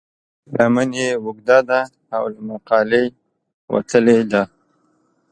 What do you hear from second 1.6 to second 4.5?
ده او له مقالې وتلې ده.